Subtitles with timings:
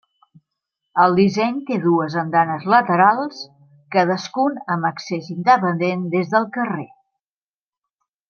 [1.01, 3.43] El disseny té dues andanes laterals,
[3.97, 6.89] cadascun amb accés independent des del carrer.